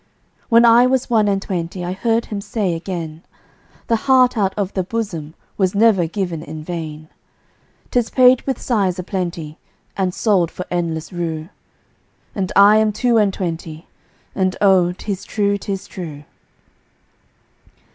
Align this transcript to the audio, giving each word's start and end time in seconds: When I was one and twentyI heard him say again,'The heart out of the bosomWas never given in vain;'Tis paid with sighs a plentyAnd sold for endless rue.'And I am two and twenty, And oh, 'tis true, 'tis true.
When 0.49 0.65
I 0.65 0.87
was 0.87 1.11
one 1.11 1.27
and 1.27 1.39
twentyI 1.39 1.93
heard 1.95 2.25
him 2.25 2.41
say 2.41 2.73
again,'The 2.73 3.95
heart 3.95 4.35
out 4.35 4.51
of 4.57 4.73
the 4.73 4.83
bosomWas 4.83 5.75
never 5.75 6.07
given 6.07 6.41
in 6.41 6.63
vain;'Tis 6.63 8.09
paid 8.09 8.41
with 8.47 8.59
sighs 8.59 8.97
a 8.97 9.03
plentyAnd 9.03 10.11
sold 10.11 10.49
for 10.49 10.65
endless 10.71 11.13
rue.'And 11.13 12.51
I 12.55 12.77
am 12.77 12.91
two 12.91 13.17
and 13.17 13.31
twenty, 13.31 13.85
And 14.33 14.55
oh, 14.59 14.91
'tis 14.93 15.23
true, 15.23 15.55
'tis 15.59 15.85
true. 15.87 16.23